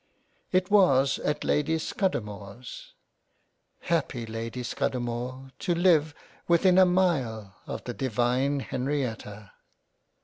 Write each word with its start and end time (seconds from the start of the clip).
It 0.51 0.71
was 0.71 1.19
at 1.19 1.43
Lady 1.43 1.77
Scudamores. 1.77 2.93
Happy 3.81 4.25
Lady 4.25 4.63
Scudamore 4.63 5.51
to 5.59 5.75
live 5.75 6.15
within 6.47 6.79
a 6.79 6.87
mile 6.87 7.55
of 7.67 7.83
the 7.83 7.93
divine 7.93 8.61
Henrietta 8.61 9.51